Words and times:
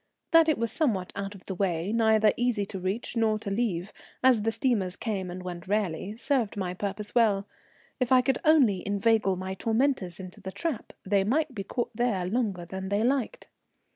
That 0.31 0.49
it 0.49 0.57
was 0.57 0.71
somewhat 0.71 1.13
out 1.15 1.35
of 1.35 1.45
the 1.45 1.53
way, 1.53 1.93
neither 1.93 2.33
easy 2.35 2.65
to 2.65 2.79
reach 2.79 3.15
nor 3.15 3.37
to 3.37 3.51
leave, 3.51 3.93
as 4.23 4.41
the 4.41 4.51
steamers 4.51 4.95
came 4.95 5.29
and 5.29 5.43
went 5.43 5.67
rarely, 5.67 6.17
served 6.17 6.57
my 6.57 6.73
purpose 6.73 7.13
well. 7.13 7.47
If 7.99 8.11
I 8.11 8.21
could 8.21 8.39
only 8.43 8.81
inveigle 8.83 9.35
my 9.35 9.53
tormentors 9.53 10.19
into 10.19 10.41
the 10.41 10.51
trap, 10.51 10.93
they 11.05 11.23
might 11.23 11.53
be 11.53 11.63
caught 11.63 11.91
there 11.95 12.25
longer 12.25 12.65
than 12.65 12.89
they 12.89 13.03
liked. 13.03 13.47